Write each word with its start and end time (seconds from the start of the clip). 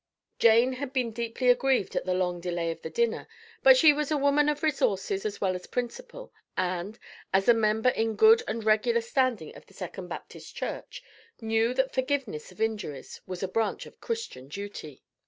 Jane 0.39 0.73
had 0.73 0.93
been 0.93 1.11
deeply 1.11 1.51
aggrieved 1.51 1.95
at 1.95 2.05
the 2.05 2.15
long 2.15 2.39
delay 2.41 2.71
of 2.71 2.81
the 2.81 2.89
dinner; 2.89 3.27
but 3.61 3.77
she 3.77 3.93
was 3.93 4.09
a 4.09 4.17
woman 4.17 4.49
of 4.49 4.63
resources 4.63 5.27
as 5.27 5.39
well 5.39 5.53
as 5.53 5.67
principle, 5.67 6.33
and, 6.57 6.97
as 7.31 7.47
a 7.47 7.53
member 7.53 7.89
in 7.91 8.15
good 8.15 8.41
and 8.47 8.63
regular 8.63 9.01
standing 9.01 9.55
of 9.55 9.67
the 9.67 9.75
Second 9.75 10.07
Baptist 10.07 10.55
Church, 10.55 11.03
knew 11.39 11.71
that 11.75 11.93
forgiveness 11.93 12.51
of 12.51 12.59
injuries 12.59 13.21
was 13.27 13.43
a 13.43 13.47
branch 13.47 13.85
of 13.85 14.01
Christian 14.01 14.47
duty. 14.47 15.03